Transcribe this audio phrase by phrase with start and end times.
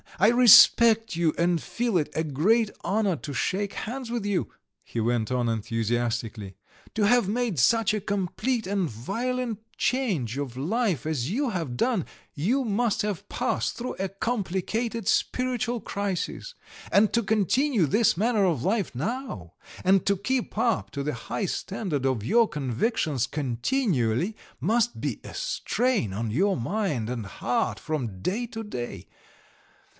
[0.19, 4.51] I respect you, and feel it a great honour to shake hands with you!"
[4.83, 6.57] he went on enthusiastically.
[6.95, 12.05] "To have made such a complete and violent change of life as you have done,
[12.33, 16.55] you must have passed through a complicated spiritual crisis,
[16.91, 21.45] and to continue this manner of life now, and to keep up to the high
[21.45, 28.21] standard of your convictions continually, must be a strain on your mind and heart from
[28.21, 29.07] day to day.